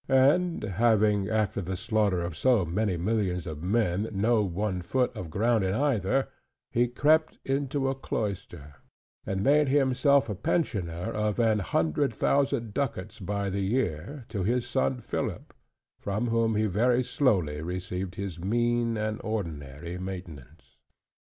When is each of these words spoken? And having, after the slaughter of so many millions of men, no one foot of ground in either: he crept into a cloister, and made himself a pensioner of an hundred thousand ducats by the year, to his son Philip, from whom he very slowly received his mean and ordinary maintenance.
And 0.09 0.63
having, 0.63 1.29
after 1.29 1.61
the 1.61 1.77
slaughter 1.77 2.21
of 2.23 2.35
so 2.35 2.65
many 2.65 2.97
millions 2.97 3.45
of 3.45 3.61
men, 3.61 4.09
no 4.11 4.41
one 4.41 4.81
foot 4.81 5.15
of 5.15 5.29
ground 5.29 5.63
in 5.63 5.75
either: 5.75 6.27
he 6.71 6.87
crept 6.87 7.37
into 7.45 7.87
a 7.87 7.93
cloister, 7.93 8.77
and 9.27 9.43
made 9.43 9.69
himself 9.69 10.27
a 10.27 10.33
pensioner 10.33 11.11
of 11.13 11.37
an 11.37 11.59
hundred 11.59 12.15
thousand 12.15 12.73
ducats 12.73 13.19
by 13.19 13.51
the 13.51 13.61
year, 13.61 14.25
to 14.29 14.41
his 14.43 14.65
son 14.65 15.01
Philip, 15.01 15.53
from 15.99 16.29
whom 16.29 16.55
he 16.55 16.65
very 16.65 17.03
slowly 17.03 17.61
received 17.61 18.15
his 18.15 18.39
mean 18.39 18.97
and 18.97 19.21
ordinary 19.23 19.99
maintenance. 19.99 20.77